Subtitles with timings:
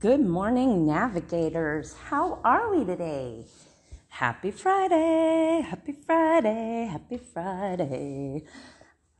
[0.00, 1.92] Good morning, navigators.
[1.92, 3.44] How are we today?
[4.06, 8.44] Happy Friday, happy Friday, happy Friday.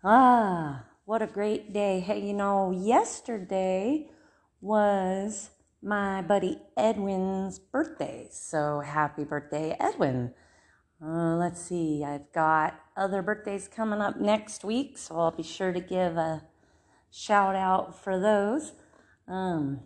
[0.04, 1.98] Ah, what a great day.
[1.98, 4.08] Hey, you know, yesterday
[4.60, 5.50] was
[5.82, 8.28] my buddy Edwin's birthday.
[8.30, 10.32] So happy birthday, Edwin.
[11.02, 15.72] Uh, let's see, I've got other birthdays coming up next week, so I'll be sure
[15.72, 16.44] to give a
[17.10, 18.74] shout out for those.
[19.26, 19.80] Um,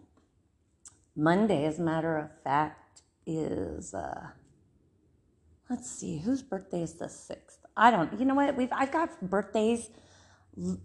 [1.16, 4.28] Monday, as a matter of fact, is uh,
[5.68, 7.58] let's see, whose birthday is the sixth?
[7.76, 8.18] I don't.
[8.18, 8.56] You know what?
[8.56, 9.90] We've I've got birthdays
[10.58, 10.80] l-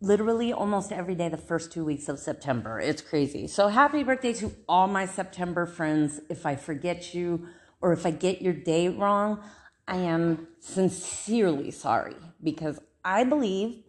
[0.00, 2.78] literally almost every day the first two weeks of September.
[2.78, 3.46] It's crazy.
[3.46, 6.20] So happy birthday to all my September friends.
[6.28, 7.48] If I forget you
[7.80, 9.42] or if I get your day wrong,
[9.88, 13.82] I am sincerely sorry because I believe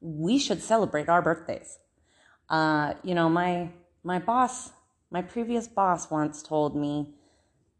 [0.00, 1.78] we should celebrate our birthdays.
[2.48, 3.70] Uh, you know, my
[4.04, 4.70] my boss
[5.10, 7.14] my previous boss once told me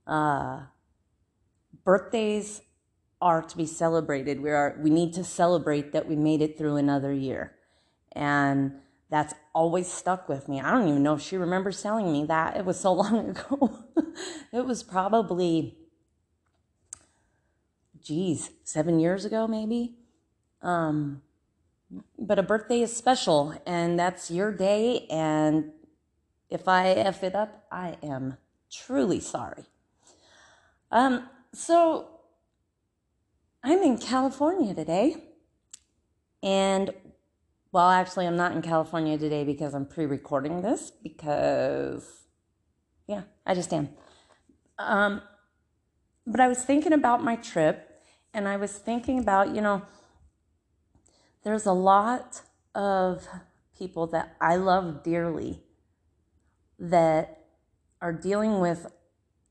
[0.06, 0.62] uh,
[1.84, 2.62] birthdays
[3.20, 4.40] are to be celebrated.
[4.40, 7.54] We are we need to celebrate that we made it through another year.
[8.12, 8.72] And
[9.10, 10.60] that's always stuck with me.
[10.60, 12.56] I don't even know if she remembers telling me that.
[12.56, 13.78] It was so long ago.
[14.52, 15.76] it was probably
[18.02, 19.96] geez, seven years ago maybe.
[20.62, 21.22] Um,
[22.18, 25.72] but a birthday is special and that's your day and
[26.50, 28.36] if I F it up, I am
[28.70, 29.64] truly sorry.
[30.90, 32.08] Um, so
[33.62, 35.24] I'm in California today.
[36.42, 36.90] And
[37.70, 42.22] well, actually, I'm not in California today because I'm pre recording this because,
[43.06, 43.90] yeah, I just am.
[44.78, 45.20] Um,
[46.26, 49.82] but I was thinking about my trip and I was thinking about, you know,
[51.42, 52.42] there's a lot
[52.74, 53.26] of
[53.76, 55.62] people that I love dearly
[56.78, 57.46] that
[58.00, 58.86] are dealing with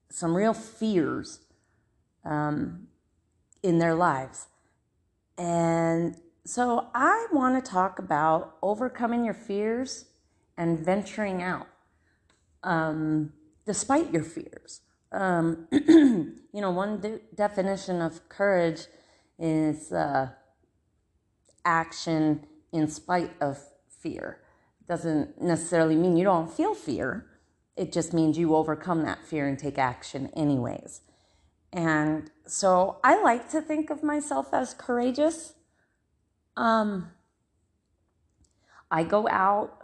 [0.09, 1.40] some real fears
[2.24, 2.88] um,
[3.62, 4.47] in their lives.
[5.38, 6.16] And
[6.46, 10.06] so I want to talk about overcoming your fears
[10.56, 11.68] and venturing out
[12.63, 13.34] um,
[13.66, 14.81] despite your fears.
[15.12, 18.88] Um, you know, one de- definition of courage
[19.38, 20.30] is uh,
[21.63, 24.40] action in spite of fear
[24.88, 27.25] doesn't necessarily mean you don't feel fear.
[27.75, 31.02] It just means you overcome that fear and take action anyways.
[31.74, 35.53] And so I like to think of myself as courageous.
[36.56, 37.12] Um,
[38.90, 39.78] I go out,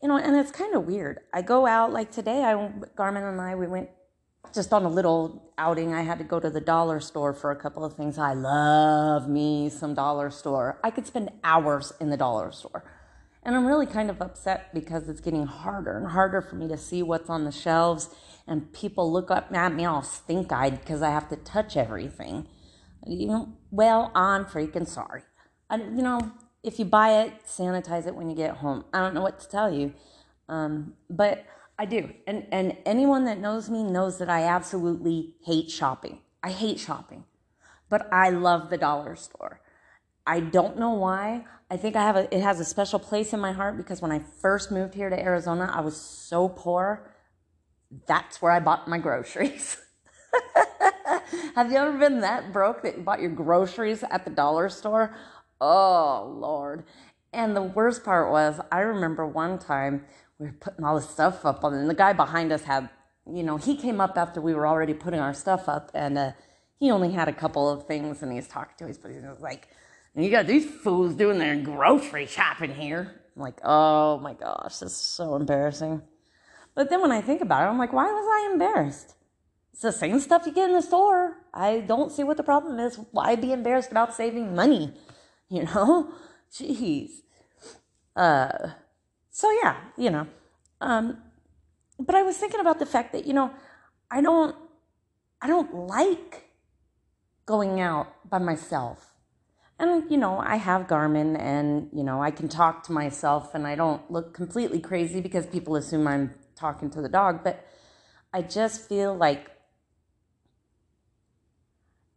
[0.00, 1.18] you know, and it's kind of weird.
[1.34, 2.44] I go out like today.
[2.44, 2.54] I
[2.96, 3.90] Garmin and I we went
[4.54, 5.92] just on a little outing.
[5.92, 8.16] I had to go to the dollar store for a couple of things.
[8.16, 10.78] I love me some dollar store.
[10.82, 12.84] I could spend hours in the dollar store.
[13.42, 16.76] And I'm really kind of upset because it's getting harder and harder for me to
[16.76, 18.10] see what's on the shelves.
[18.46, 22.46] And people look up at me all stink eyed because I have to touch everything.
[23.06, 25.22] You know, well, I'm freaking sorry.
[25.70, 28.84] I, you know, if you buy it, sanitize it when you get home.
[28.92, 29.94] I don't know what to tell you.
[30.48, 31.46] Um, but
[31.78, 32.10] I do.
[32.26, 36.18] And, and anyone that knows me knows that I absolutely hate shopping.
[36.42, 37.24] I hate shopping.
[37.88, 39.62] But I love the dollar store.
[40.26, 41.44] I don't know why.
[41.70, 44.12] I think I have a, it has a special place in my heart because when
[44.12, 47.08] I first moved here to Arizona, I was so poor.
[48.06, 49.76] That's where I bought my groceries.
[51.54, 55.14] have you ever been that broke that you bought your groceries at the dollar store?
[55.60, 56.84] Oh, Lord.
[57.32, 60.04] And the worst part was, I remember one time
[60.38, 62.88] we were putting all this stuff up and the guy behind us had,
[63.32, 66.32] you know, he came up after we were already putting our stuff up, and uh,
[66.80, 69.40] he only had a couple of things, and he's talking to us, but he was
[69.40, 69.68] like,
[70.14, 73.22] and you got these fools doing their grocery shopping here.
[73.36, 76.02] I'm like, oh my gosh, this is so embarrassing.
[76.74, 79.14] But then when I think about it, I'm like, why was I embarrassed?
[79.72, 81.38] It's the same stuff you get in the store.
[81.54, 82.98] I don't see what the problem is.
[83.12, 84.92] Why be embarrassed about saving money?
[85.52, 86.12] You know?
[86.52, 87.10] Jeez.
[88.14, 88.68] Uh,
[89.32, 90.28] so yeah, you know.
[90.80, 91.18] Um,
[91.98, 93.50] but I was thinking about the fact that, you know,
[94.12, 94.54] I don't
[95.42, 96.44] I don't like
[97.46, 99.09] going out by myself.
[99.80, 103.54] And, uh, you know, I have Garmin and, you know, I can talk to myself
[103.54, 107.42] and I don't look completely crazy because people assume I'm talking to the dog.
[107.42, 107.66] But
[108.30, 109.50] I just feel like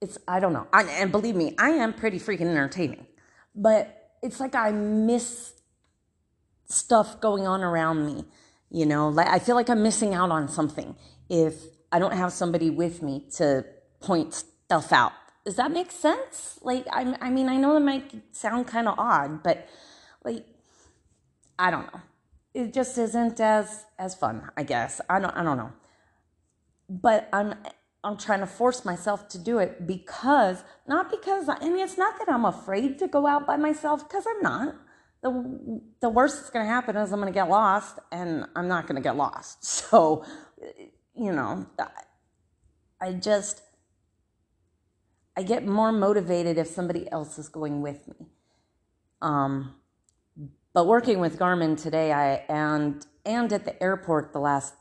[0.02, 0.68] it's, I don't know.
[0.74, 3.08] I, and believe me, I am pretty freaking entertaining.
[3.56, 5.54] But it's like I miss
[6.66, 8.26] stuff going on around me.
[8.70, 10.98] You know, like I feel like I'm missing out on something
[11.30, 11.56] if
[11.94, 13.64] I don't have somebody with me to
[14.02, 15.14] point stuff out
[15.46, 16.60] does that make sense?
[16.62, 19.68] Like, I, I mean, I know that might sound kind of odd, but
[20.24, 20.46] like,
[21.60, 22.02] I don't know.
[22.54, 25.02] it just isn't as as fun, I guess.
[25.10, 25.74] I don't I don't know.
[26.90, 27.56] But I'm
[28.04, 32.18] I'm trying to force myself to do it because not because I mean it's not
[32.20, 34.76] that I'm afraid to go out by myself because I'm not.
[35.22, 38.68] The the worst that's going to happen is I'm going to get lost and I'm
[38.68, 39.64] not going to get lost.
[39.90, 40.26] So
[41.16, 41.68] you know,
[43.02, 43.62] I just
[45.36, 48.28] I get more motivated if somebody else is going with me.
[49.22, 49.76] Um,
[50.74, 54.76] but working with Garmin today, I and and at the airport the last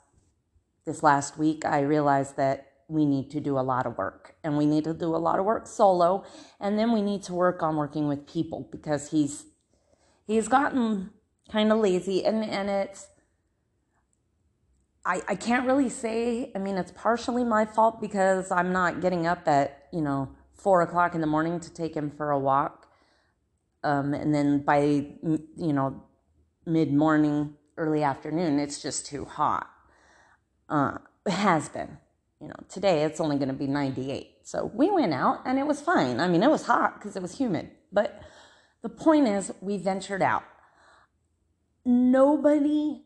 [0.84, 4.58] this last week, I realized that we need to do a lot of work, and
[4.58, 6.24] we need to do a lot of work solo,
[6.60, 9.46] and then we need to work on working with people because he's
[10.26, 11.10] he's gotten
[11.50, 13.08] kind of lazy, and and it's
[15.04, 19.26] I, I can't really say, I mean, it's partially my fault because I'm not getting
[19.26, 20.28] up at, you know,
[20.62, 22.86] four o'clock in the morning to take him for a walk.
[23.84, 26.02] Um, and then by, you know,
[26.64, 29.68] mid morning, early afternoon, it's just too hot.
[30.68, 31.98] Uh, it has been.
[32.40, 34.38] You know, today it's only going to be 98.
[34.42, 36.20] So we went out and it was fine.
[36.20, 37.70] I mean, it was hot because it was humid.
[37.92, 38.20] But
[38.82, 40.42] the point is, we ventured out.
[41.84, 43.02] Nobody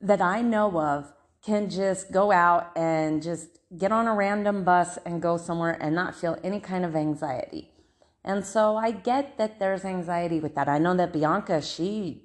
[0.00, 1.12] that I know of
[1.44, 5.94] can just go out and just get on a random bus and go somewhere and
[5.94, 7.70] not feel any kind of anxiety.
[8.24, 10.68] And so I get that there's anxiety with that.
[10.68, 12.22] I know that Bianca, she,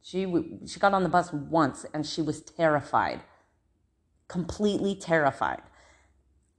[0.00, 0.26] she,
[0.66, 3.20] she got on the bus once and she was terrified,
[4.28, 5.62] completely terrified.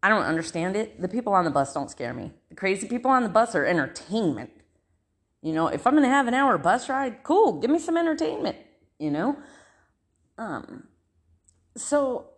[0.04, 1.01] I don't understand it.
[1.01, 2.31] The people on the bus don't scare me.
[2.50, 4.51] The crazy people on the bus are entertainment.
[5.42, 7.98] You know, if I'm going to have an hour bus ride, cool, give me some
[7.98, 8.58] entertainment,
[9.00, 9.38] you know?
[10.38, 10.88] Um,
[11.75, 12.30] so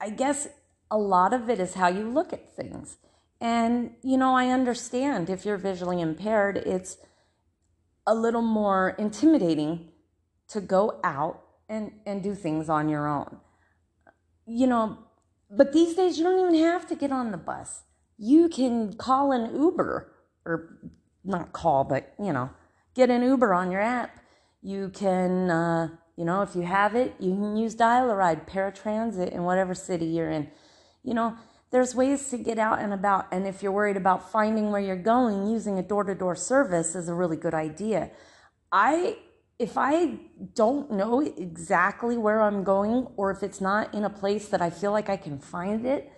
[0.00, 0.48] I guess
[0.90, 2.98] a lot of it is how you look at things.
[3.40, 6.96] And, you know, I understand if you're visually impaired, it's
[8.06, 9.88] a little more intimidating
[10.48, 13.38] to go out and, and do things on your own.
[14.46, 14.98] You know,
[15.50, 17.82] but these days you don't even have to get on the bus.
[18.16, 20.12] You can call an Uber,
[20.46, 20.78] or
[21.24, 22.50] not call, but, you know,
[22.94, 24.18] get an Uber on your app.
[24.62, 29.44] You can, uh, you know, if you have it, you can use Dial-A-Ride, paratransit in
[29.44, 30.48] whatever city you're in.
[31.02, 31.36] You know,
[31.70, 33.26] there's ways to get out and about.
[33.30, 36.94] And if you're worried about finding where you're going, using a door to door service
[36.94, 38.10] is a really good idea.
[38.72, 39.18] I,
[39.58, 40.18] if I
[40.54, 44.70] don't know exactly where I'm going, or if it's not in a place that I
[44.70, 46.10] feel like I can find it,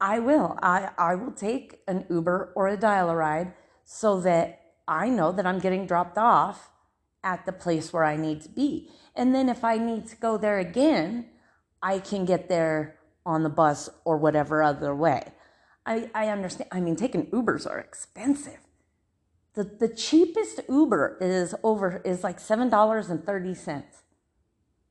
[0.00, 0.58] I will.
[0.60, 3.52] I, I will take an Uber or a Dial-A-Ride
[3.84, 6.70] so that I know that I'm getting dropped off
[7.22, 8.90] at the place where I need to be.
[9.14, 11.26] And then if I need to go there again,
[11.82, 12.96] I can get there
[13.26, 15.32] on the bus or whatever other way.
[15.86, 16.68] I, I understand.
[16.72, 18.58] I mean, taking Ubers are expensive.
[19.54, 24.02] The, the cheapest Uber is over is like seven dollars and thirty cents,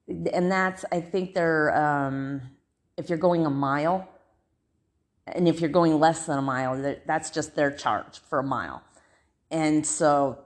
[0.08, 2.42] and that's I think they're um,
[2.98, 4.10] if you're going a mile,
[5.28, 8.84] and if you're going less than a mile, that's just their charge for a mile,
[9.50, 10.40] and so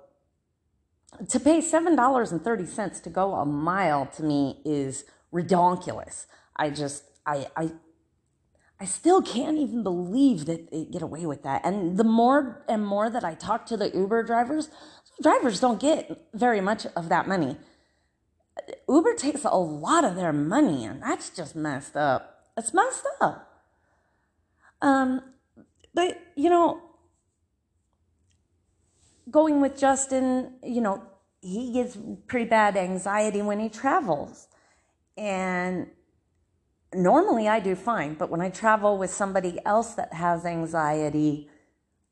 [1.30, 6.26] to pay $7.30 to go a mile to me is redonkulous.
[6.56, 7.72] I just, I, I,
[8.80, 11.66] I still can't even believe that they get away with that.
[11.66, 14.70] And the more and more that I talk to the Uber drivers,
[15.22, 17.58] drivers don't get very much of that money.
[18.88, 22.50] Uber takes a lot of their money, and that's just messed up.
[22.58, 23.64] It's messed up.
[24.82, 25.22] Um,
[25.94, 26.82] but you know,
[29.30, 31.02] going with Justin, you know,
[31.44, 31.98] he gets
[32.28, 34.48] pretty bad anxiety when he travels.
[35.18, 35.88] And
[36.96, 41.50] normally I do fine, but when I travel with somebody else that has anxiety,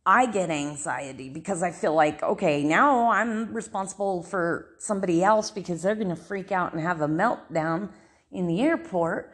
[0.05, 5.81] I get anxiety because I feel like, okay, now I'm responsible for somebody else because
[5.81, 7.89] they're going to freak out and have a meltdown
[8.31, 9.33] in the airport.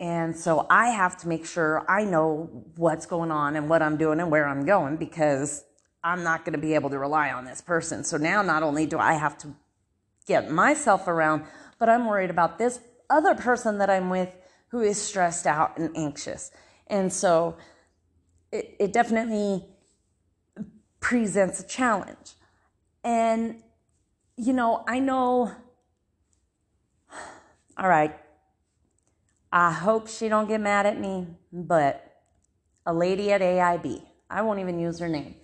[0.00, 3.98] And so I have to make sure I know what's going on and what I'm
[3.98, 5.64] doing and where I'm going because
[6.04, 8.04] I'm not going to be able to rely on this person.
[8.04, 9.54] So now not only do I have to
[10.26, 11.44] get myself around,
[11.78, 14.28] but I'm worried about this other person that I'm with
[14.68, 16.50] who is stressed out and anxious.
[16.88, 17.56] And so
[18.52, 19.64] it, it definitely
[21.00, 22.34] presents a challenge.
[23.02, 23.62] And,
[24.36, 25.52] you know, I know,
[27.78, 28.14] all right,
[29.50, 32.22] I hope she don't get mad at me, but
[32.84, 35.36] a lady at AIB, I won't even use her name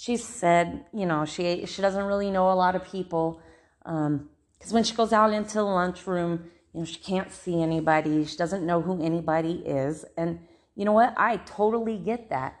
[0.00, 3.42] she said, you know, she she doesn't really know a lot of people
[3.84, 4.30] because um,
[4.70, 8.24] when she goes out into the lunchroom, you know, she can't see anybody.
[8.24, 10.38] She doesn't know who anybody is, and
[10.74, 11.12] you know what?
[11.18, 12.58] I totally get that.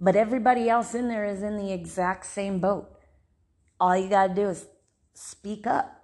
[0.00, 2.90] But everybody else in there is in the exact same boat.
[3.78, 4.66] All you gotta do is
[5.12, 6.02] speak up.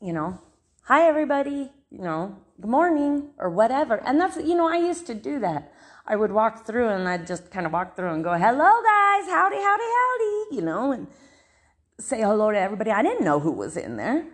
[0.00, 0.40] you know,
[0.84, 3.96] hi everybody, you know, good morning or whatever.
[4.06, 5.72] And that's, you know, I used to do that.
[6.08, 9.28] I would walk through and I'd just kind of walk through and go, hello guys,
[9.28, 11.08] howdy, howdy, howdy, you know, and
[11.98, 12.90] say hello to everybody.
[12.90, 14.26] I didn't know who was in there.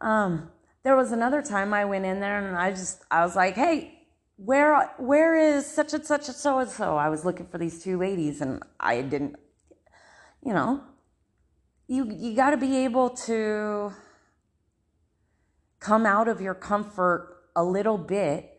[0.00, 0.50] Um,
[0.84, 4.06] there was another time I went in there and I just, I was like, hey,
[4.36, 6.96] where, where is such and such and so and so?
[6.96, 9.36] I was looking for these two ladies and I didn't,
[10.42, 10.82] you know,
[11.88, 13.92] you, you got to be able to
[15.80, 18.50] come out of your comfort a little bit.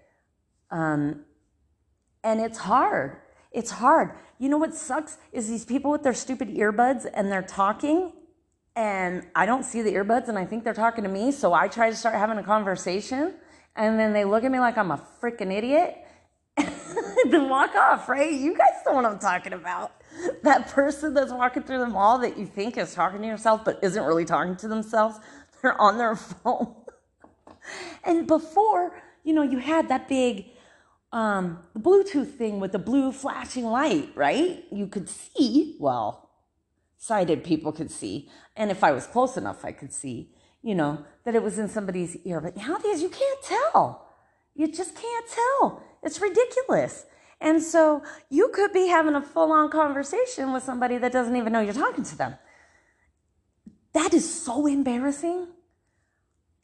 [0.70, 1.26] Um,
[2.24, 3.18] and it's hard.
[3.52, 4.12] It's hard.
[4.38, 8.14] You know what sucks is these people with their stupid earbuds and they're talking
[8.76, 11.32] and I don't see the earbuds and I think they're talking to me.
[11.32, 13.34] So I try to start having a conversation
[13.76, 15.98] and then they look at me like I'm a freaking idiot
[17.30, 18.32] then walk off, right?
[18.32, 19.94] You guys know what I'm talking about.
[20.44, 23.80] That person that's walking through the mall that you think is talking to yourself but
[23.84, 25.20] isn't really talking to themselves.
[25.62, 26.76] They're on their phone.
[28.04, 30.46] and before, you know, you had that big
[31.12, 34.64] um, the Bluetooth thing with the blue flashing light, right?
[34.72, 36.30] You could see, well,
[36.98, 38.30] sighted people could see.
[38.56, 41.68] And if I was close enough, I could see, you know, that it was in
[41.70, 42.42] somebody's ear.
[42.42, 44.08] But nowadays, you can't tell.
[44.54, 45.82] You just can't tell.
[46.04, 47.06] It's ridiculous.
[47.42, 51.54] And so you could be having a full on conversation with somebody that doesn't even
[51.54, 52.36] know you're talking to them.
[53.94, 55.48] That is so embarrassing.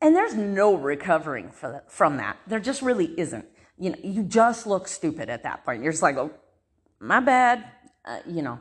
[0.01, 1.51] And there's no recovering
[1.87, 2.37] from that.
[2.45, 3.45] There just really isn't.
[3.77, 5.84] You know, you just look stupid at that point.
[5.84, 6.32] You're just like, oh,
[7.00, 7.65] my bad.
[8.05, 8.60] Uh, you know,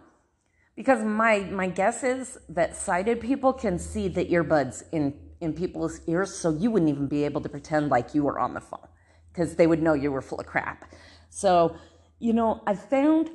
[0.74, 6.00] because my my guess is that sighted people can see the earbuds in in people's
[6.06, 8.88] ears, so you wouldn't even be able to pretend like you were on the phone
[9.30, 10.90] because they would know you were full of crap.
[11.28, 11.76] So,
[12.18, 13.30] you know, I found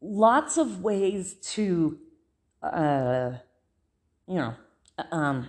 [0.00, 1.98] lots of ways to,
[2.62, 3.32] uh,
[4.28, 4.54] you know,
[5.10, 5.48] um,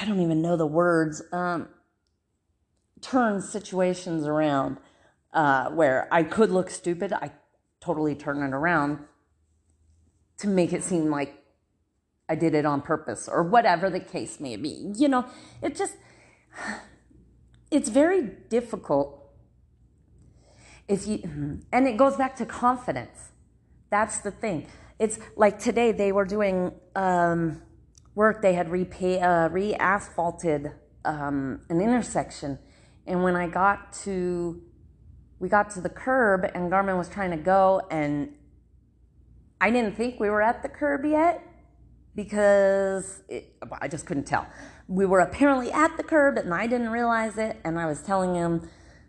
[0.00, 1.68] I don't even know the words, um,
[3.04, 4.78] turn situations around
[5.34, 7.12] uh, where I could look stupid.
[7.12, 7.32] I
[7.80, 8.98] totally turn it around
[10.38, 11.44] to make it seem like
[12.28, 14.92] I did it on purpose or whatever the case may be.
[14.96, 15.26] You know,
[15.62, 15.96] it just,
[17.70, 19.20] it's very difficult
[20.88, 23.32] if you, and it goes back to confidence.
[23.90, 24.66] That's the thing.
[24.98, 27.60] It's like today they were doing, um,
[28.14, 30.72] work, they had repay, uh, re-asphalted
[31.04, 32.58] um, an intersection.
[33.06, 34.62] And when I got to,
[35.38, 38.30] we got to the curb and Garmin was trying to go and
[39.60, 41.42] I didn't think we were at the curb yet
[42.14, 44.46] because it, I just couldn't tell.
[44.88, 47.56] We were apparently at the curb and I didn't realize it.
[47.64, 48.68] And I was telling him,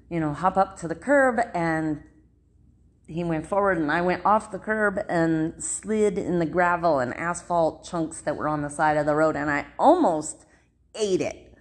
[0.09, 2.03] you know, hop up to the curb and
[3.07, 7.13] he went forward and I went off the curb and slid in the gravel and
[7.15, 10.45] asphalt chunks that were on the side of the road and I almost
[10.95, 11.53] ate it.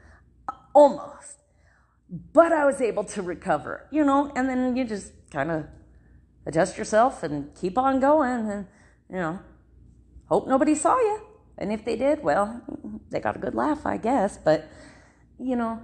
[0.75, 1.34] Almost.
[2.33, 5.67] But I was able to recover, you know, and then you just kind of
[6.47, 8.67] adjust yourself and keep on going and,
[9.11, 9.41] you know,
[10.27, 11.23] hope nobody saw you.
[11.59, 12.63] And if they did, well,
[13.11, 14.39] they got a good laugh, I guess.
[14.39, 14.69] But,
[15.41, 15.81] you know,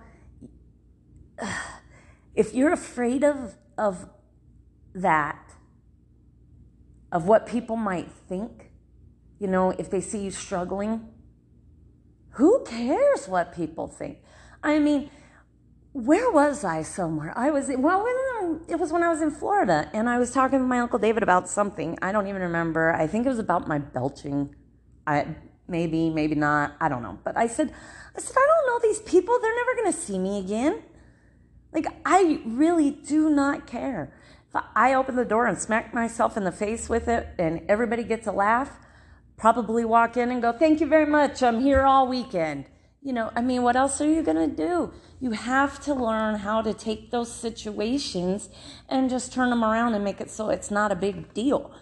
[2.37, 4.09] if you're afraid of, of
[4.95, 5.55] that,
[7.11, 8.71] of what people might think,
[9.41, 11.09] you know, if they see you struggling,
[12.35, 14.19] who cares what people think?
[14.63, 15.11] I mean,
[15.93, 17.33] where was I somewhere?
[17.37, 18.07] I was, well,
[18.69, 21.23] it was when I was in Florida and I was talking to my Uncle David
[21.23, 21.99] about something.
[22.01, 22.93] I don't even remember.
[22.93, 24.55] I think it was about my belching.
[25.07, 25.27] I,
[25.67, 26.77] maybe, maybe not.
[26.81, 27.19] I don't know.
[27.25, 27.73] But I said,
[28.17, 29.37] I said, I don't know these people.
[29.41, 30.83] They're never going to see me again.
[31.73, 34.13] Like, I really do not care.
[34.53, 38.05] If I open the door and smack myself in the face with it and everybody
[38.05, 38.79] gets a laugh,
[39.37, 41.43] probably walk in and go, Thank you very much.
[41.43, 42.67] I'm here all weekend.
[43.03, 44.93] You know, I mean, what else are you going to do?
[45.21, 48.51] You have to learn how to take those situations
[48.91, 51.73] and just turn them around and make it so it's not a big deal.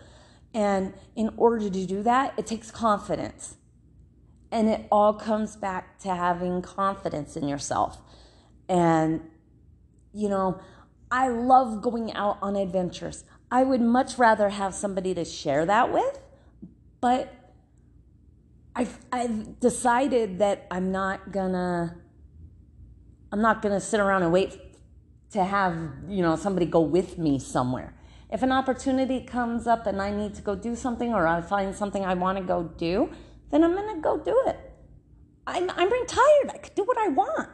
[0.54, 3.56] And in order to do that, it takes confidence.
[4.52, 7.98] And it all comes back to having confidence in yourself.
[8.68, 9.20] And,
[10.14, 10.60] you know,
[11.10, 13.24] I love going out on adventures.
[13.50, 16.20] I would much rather have somebody to share that with,
[17.00, 17.34] but
[18.78, 21.96] I've, I've decided that I'm not gonna,
[23.32, 24.56] I'm not gonna sit around and wait
[25.32, 25.76] to have,
[26.08, 27.92] you know, somebody go with me somewhere.
[28.30, 31.74] If an opportunity comes up and I need to go do something or I find
[31.74, 33.10] something I want to go do,
[33.50, 34.60] then I'm to go do it.
[35.44, 36.50] I'm, I'm retired.
[36.54, 37.48] I could do what I want,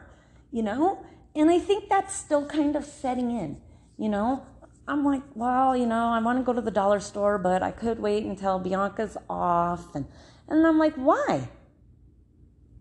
[0.51, 1.03] you know?
[1.33, 3.59] And I think that's still kind of setting in,
[3.97, 4.45] you know?
[4.87, 7.71] I'm like, well, you know, I want to go to the dollar store, but I
[7.71, 9.95] could wait until Bianca's off.
[9.95, 10.05] And,
[10.47, 11.49] and I'm like, why?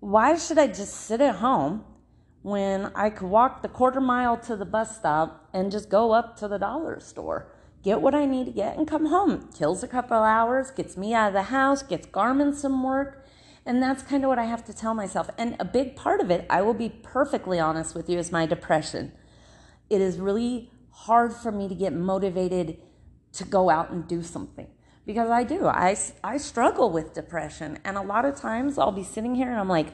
[0.04, 1.83] why should I just sit at home
[2.42, 6.37] when I could walk the quarter mile to the bus stop and just go up
[6.40, 7.50] to the dollar store?
[7.83, 9.49] Get what I need to get and come home.
[9.56, 13.25] Kills a couple hours, gets me out of the house, gets Garmin some work.
[13.64, 15.30] And that's kind of what I have to tell myself.
[15.38, 18.44] And a big part of it, I will be perfectly honest with you, is my
[18.44, 19.12] depression.
[19.88, 22.76] It is really hard for me to get motivated
[23.33, 24.68] to go out and do something
[25.06, 25.66] because I do.
[25.66, 27.78] I, I struggle with depression.
[27.84, 29.88] And a lot of times I'll be sitting here and I'm like,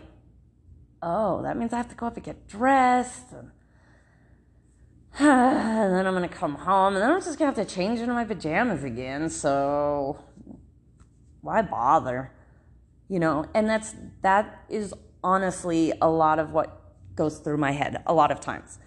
[1.02, 3.32] oh, that means I have to go up and get dressed.
[3.32, 3.50] And,
[5.18, 7.74] and then I'm going to come home and then I'm just going to have to
[7.74, 9.28] change into my pajamas again.
[9.30, 10.22] So
[11.40, 12.32] why bother?
[13.08, 16.80] You know, and that's, that is honestly a lot of what
[17.16, 18.78] goes through my head a lot of times.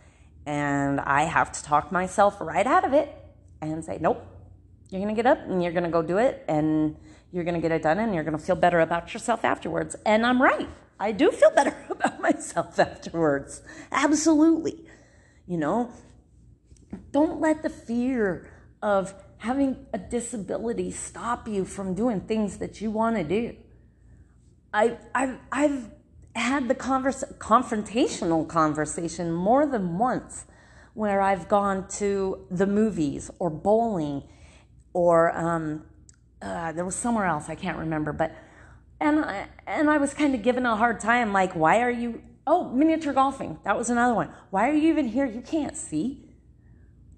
[0.45, 3.13] And I have to talk myself right out of it
[3.61, 4.25] and say, nope,
[4.93, 6.95] you're going to get up and you're going to go do it and
[7.31, 9.95] you're going to get it done and you're going to feel better about yourself afterwards.
[10.05, 10.69] And I'm right.
[10.99, 13.63] I do feel better about myself afterwards.
[13.91, 14.85] Absolutely.
[15.47, 15.91] You know,
[17.11, 18.51] don't let the fear
[18.83, 23.55] of having a disability stop you from doing things that you want to do.
[24.71, 25.89] I, I've, I've
[26.35, 30.45] had the converse, confrontational conversation more than once
[30.93, 34.21] where I've gone to the movies or bowling
[34.93, 35.83] or um,
[36.41, 38.35] uh, there was somewhere else I can't remember, but
[38.99, 42.21] and I, and I was kind of given a hard time, like, why are you?
[42.47, 43.59] Oh, miniature golfing.
[43.63, 44.29] That was another one.
[44.49, 45.25] Why are you even here?
[45.25, 46.29] You can't see.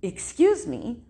[0.01, 1.03] Excuse me.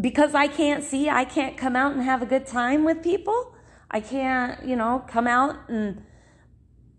[0.00, 3.54] Because I can't see, I can't come out and have a good time with people.
[3.90, 6.04] I can't, you know, come out and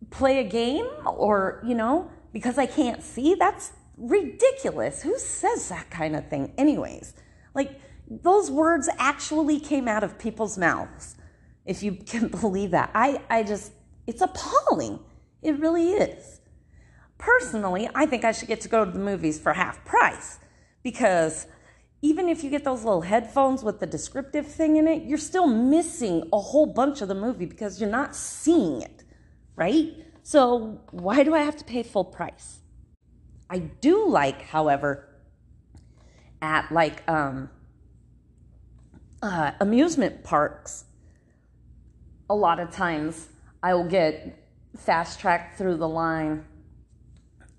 [0.09, 3.35] play a game or, you know, because I can't see.
[3.35, 5.03] That's ridiculous.
[5.03, 7.13] Who says that kind of thing, anyways?
[7.53, 7.79] Like,
[8.09, 11.15] those words actually came out of people's mouths,
[11.65, 12.91] if you can believe that.
[12.93, 13.73] I, I just,
[14.07, 14.99] it's appalling.
[15.41, 16.41] It really is.
[17.17, 20.39] Personally, I think I should get to go to the movies for half price
[20.83, 21.47] because
[22.01, 25.47] even if you get those little headphones with the descriptive thing in it, you're still
[25.47, 29.05] missing a whole bunch of the movie because you're not seeing it,
[29.55, 29.93] right?
[30.21, 32.59] So why do I have to pay full price?
[33.49, 35.07] I do like, however,
[36.41, 37.49] at like um,
[39.23, 40.83] uh, amusement parks,
[42.29, 43.29] a lot of times
[43.63, 44.37] I will get
[44.77, 46.45] fast tracked through the line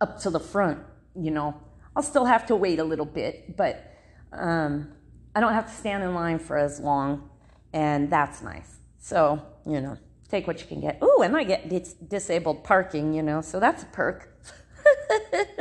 [0.01, 0.79] up to the front.
[1.17, 1.59] You know,
[1.97, 3.93] I'll still have to wait a little bit, but
[4.33, 4.93] um,
[5.35, 7.31] I don't have to stand in line for as long,
[7.73, 8.77] and that's nice.
[8.99, 9.97] So, you know,
[10.29, 11.03] take what you can get.
[11.03, 14.29] Ooh, and I get dis- disabled parking, you know, so that's a perk.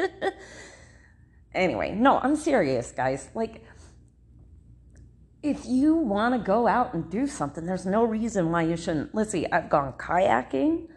[1.55, 3.29] anyway, no, I'm serious, guys.
[3.33, 3.63] Like,
[5.43, 9.13] if you want to go out and do something, there's no reason why you shouldn't.
[9.13, 10.87] Let's see, I've gone kayaking,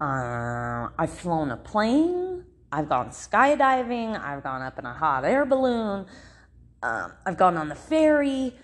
[0.00, 5.46] uh, I've flown a plane, I've gone skydiving, I've gone up in a hot air
[5.46, 6.04] balloon,
[6.82, 8.54] um, I've gone on the ferry.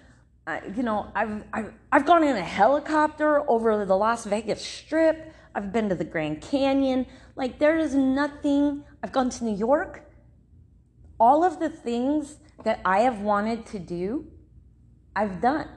[0.77, 5.33] You know, I've, I've, I've gone in a helicopter over the Las Vegas Strip.
[5.55, 7.07] I've been to the Grand Canyon.
[7.35, 8.85] Like, there is nothing.
[9.03, 10.03] I've gone to New York.
[11.19, 14.27] All of the things that I have wanted to do,
[15.17, 15.69] I've done.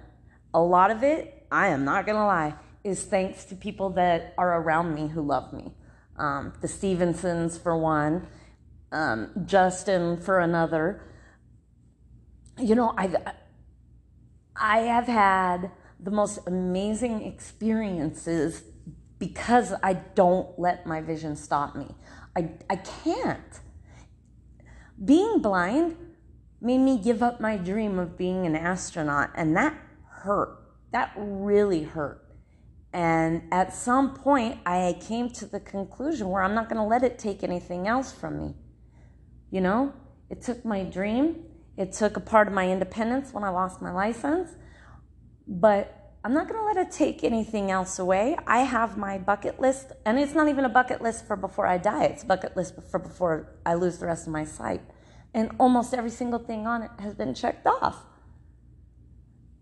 [0.54, 4.34] A lot of it, I am not going to lie, is thanks to people that
[4.38, 5.74] are around me who love me.
[6.18, 8.28] Um, the Stevensons, for one,
[8.92, 11.04] um, Justin, for another.
[12.58, 13.16] You know, I've,
[14.56, 18.64] I have had the most amazing experiences
[19.20, 21.88] because I don't let my vision stop me.
[22.36, 23.60] I, I can't.
[25.04, 25.96] Being blind
[26.62, 29.78] made me give up my dream of being an astronaut, and that
[30.10, 30.60] hurt.
[30.92, 32.24] That really hurt.
[32.94, 37.04] And at some point, I came to the conclusion where I'm not going to let
[37.04, 38.56] it take anything else from me.
[39.52, 39.94] You know,
[40.30, 41.44] it took my dream,
[41.78, 44.50] it took a part of my independence when I lost my license,
[45.48, 48.36] but I'm not going to let it take anything else away.
[48.48, 51.78] I have my bucket list, and it's not even a bucket list for before I
[51.78, 54.82] die, it's a bucket list for before I lose the rest of my sight
[55.34, 58.04] and almost every single thing on it has been checked off.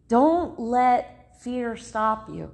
[0.08, 2.51] Don't let fear stop you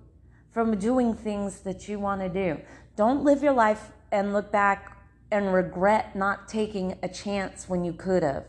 [0.52, 2.62] from doing things that you want to do.
[2.96, 4.98] Don't live your life and look back
[5.32, 8.46] and regret not taking a chance when you could have.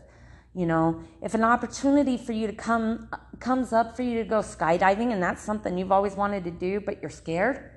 [0.53, 4.39] You know, if an opportunity for you to come comes up for you to go
[4.39, 7.71] skydiving and that's something you've always wanted to do but you're scared,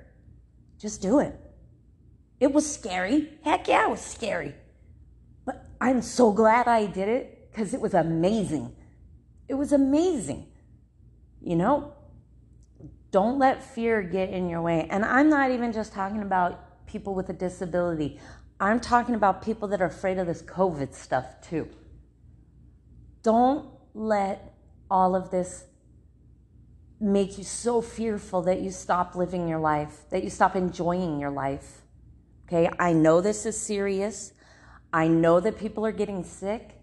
[0.79, 1.33] just do it.
[2.39, 3.39] It was scary.
[3.43, 4.53] Heck yeah, it was scary.
[5.79, 8.75] I'm so glad I did it because it was amazing.
[9.47, 10.47] It was amazing.
[11.41, 11.93] You know,
[13.11, 14.87] Don't let fear get in your way.
[14.89, 18.19] And I'm not even just talking about people with a disability,
[18.59, 21.69] I'm talking about people that are afraid of this COVID stuff too.
[23.21, 24.53] Don't let
[24.89, 25.65] all of this
[26.99, 31.29] make you so fearful that you stop living your life, that you stop enjoying your
[31.29, 31.81] life.
[32.47, 34.33] Okay, I know this is serious.
[34.93, 36.81] I know that people are getting sick.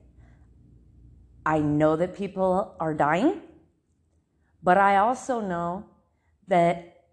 [1.47, 3.41] I know that people are dying.
[4.63, 5.85] But I also know
[6.49, 7.05] that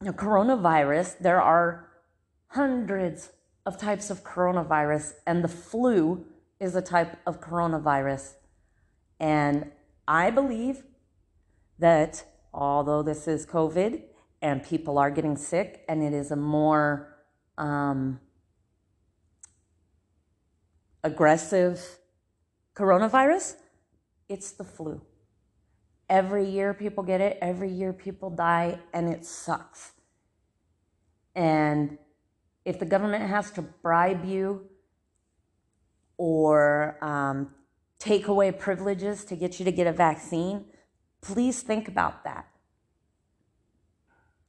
[0.00, 1.88] the coronavirus, there are
[2.48, 3.30] hundreds
[3.66, 6.24] of types of coronavirus, and the flu
[6.58, 8.34] is a type of coronavirus.
[9.18, 9.70] And
[10.08, 10.82] I believe
[11.78, 14.02] that although this is COVID
[14.42, 17.16] and people are getting sick, and it is a more
[17.58, 18.20] um,
[21.02, 21.98] aggressive
[22.74, 23.56] coronavirus,
[24.28, 25.00] it's the flu.
[26.08, 29.92] Every year people get it, every year people die, and it sucks.
[31.34, 31.98] And
[32.64, 34.68] if the government has to bribe you
[36.16, 37.54] or um,
[37.98, 40.64] take away privileges to get you to get a vaccine,
[41.20, 42.46] please think about that.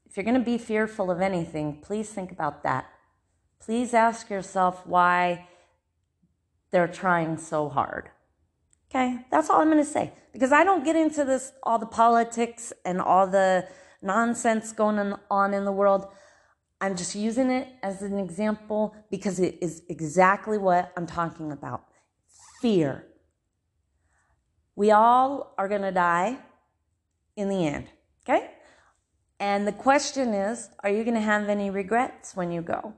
[0.09, 2.85] If you're going to be fearful of anything, please think about that.
[3.59, 5.47] Please ask yourself why
[6.71, 8.09] they're trying so hard.
[8.89, 11.85] Okay, that's all I'm going to say because I don't get into this, all the
[11.85, 13.67] politics and all the
[14.01, 16.07] nonsense going on in the world.
[16.81, 21.85] I'm just using it as an example because it is exactly what I'm talking about
[22.61, 23.05] fear.
[24.75, 26.39] We all are going to die
[27.35, 27.87] in the end,
[28.23, 28.51] okay?
[29.39, 32.93] And the question is are you going to have any regrets when you go?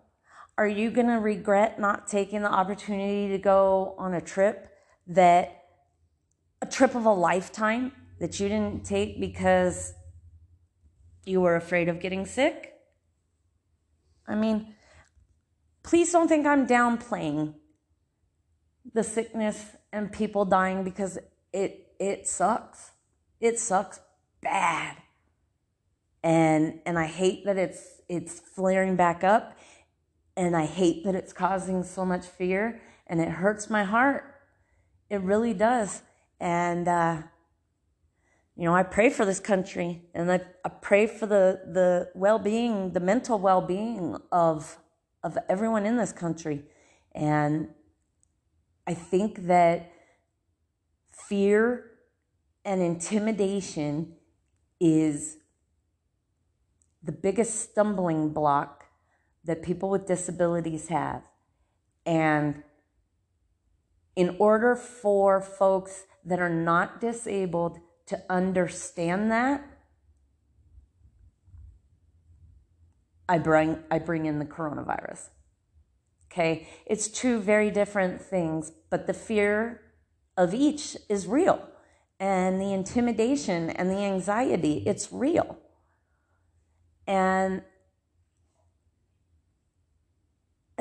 [0.58, 4.70] Are you going to regret not taking the opportunity to go on a trip
[5.08, 5.64] that
[6.62, 9.94] a trip of a lifetime that you didn't take because
[11.26, 12.74] you were afraid of getting sick?
[14.28, 14.76] I mean,
[15.82, 17.56] please don't think I'm downplaying
[18.94, 21.18] the sickness and people dying because
[21.52, 22.92] it it sucks.
[23.40, 24.00] It sucks
[24.42, 24.98] bad.
[26.24, 29.58] And and I hate that it's it's flaring back up
[30.36, 34.24] and I hate that it's causing so much fear and it hurts my heart.
[35.10, 36.02] It really does.
[36.40, 37.24] And uh
[38.56, 42.38] you know, I pray for this country and I, I pray for the, the well
[42.38, 44.78] being, the mental well being of,
[45.24, 46.64] of everyone in this country.
[47.16, 47.70] And
[48.86, 49.92] I think that
[51.12, 51.92] fear
[52.64, 54.14] and intimidation
[54.80, 55.38] is
[57.02, 58.83] the biggest stumbling block
[59.44, 61.24] that people with disabilities have.
[62.06, 62.64] And
[64.16, 69.66] in order for folks that are not disabled to understand that,
[73.28, 75.30] I bring, I bring in the coronavirus.
[76.32, 76.68] Okay?
[76.86, 79.82] It's two very different things, but the fear
[80.36, 81.68] of each is real.
[82.20, 85.58] And the intimidation and the anxiety, it's real.
[87.08, 87.64] And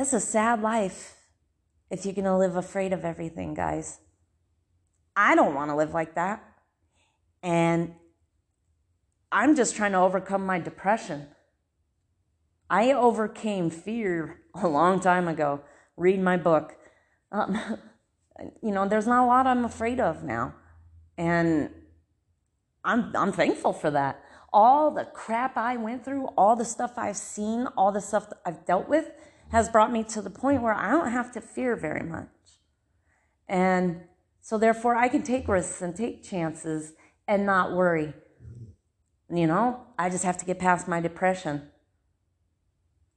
[0.03, 1.17] it's a sad life
[1.91, 4.01] if you're going to live afraid of everything, guys.
[5.15, 6.43] I don't want to live like that.
[7.43, 7.95] And
[9.31, 11.29] I'm just trying to overcome my depression.
[12.69, 15.61] I overcame fear a long time ago.
[15.97, 16.77] Read my book.
[17.31, 17.59] Um,
[18.63, 20.55] you know, there's not a lot I'm afraid of now.
[21.17, 21.71] And
[22.85, 24.21] I'm, I'm thankful for that.
[24.53, 28.67] All the crap I went through, all the stuff I've seen, all the stuff I've
[28.67, 29.11] dealt with
[29.53, 32.27] has brought me to the point where I don't have to fear very much.
[33.49, 34.01] And
[34.41, 36.95] so, therefore, I can take risks and take chances
[37.29, 38.15] and not worry.
[39.31, 41.71] You know, I just have to get past my depression.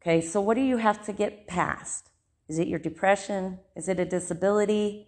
[0.02, 2.12] Okay, so what do you have to get past?
[2.48, 3.60] Is it your depression?
[3.76, 5.08] Is it a disability?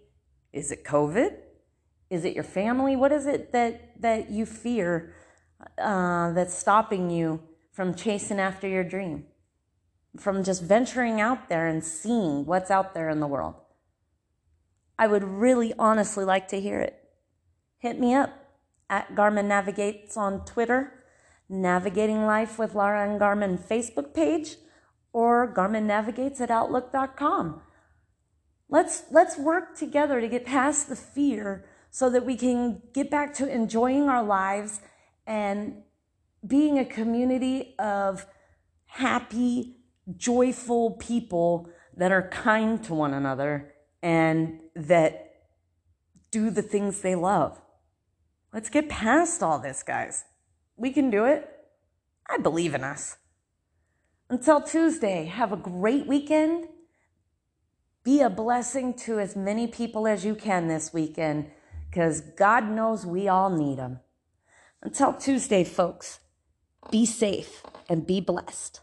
[0.54, 1.36] Is it COVID?
[2.10, 2.96] Is it your family?
[2.96, 5.14] What is it that, that you fear
[5.78, 7.42] uh, that's stopping you
[7.74, 9.27] from chasing after your dream?
[10.18, 13.56] From just venturing out there and seeing what's out there in the world?
[14.98, 17.00] I would really honestly like to hear it.
[17.78, 18.32] Hit me up
[18.90, 21.04] at Garmin Navigates on Twitter,
[21.50, 24.56] Navigating Life with Laura and Garmin Facebook page,
[25.14, 27.62] or Garmin Navigates at Outlook.com.
[28.70, 33.34] Let's, let's work together to get past the fear so that we can get back
[33.36, 34.82] to enjoying our lives
[35.26, 35.84] and
[36.46, 38.26] being a community of
[38.86, 39.77] happy,
[40.16, 45.28] joyful people that are kind to one another and that
[46.32, 47.60] do the things they love.
[48.54, 50.24] Let's get past all this, guys.
[50.76, 51.50] We can do it.
[52.30, 53.18] I believe in us.
[54.30, 56.68] Until Tuesday, have a great weekend.
[58.04, 61.50] Be a blessing to as many people as you can this weekend
[61.90, 64.00] because God knows we all need them.
[64.82, 66.20] Until Tuesday, folks,
[66.92, 68.82] be safe and be blessed.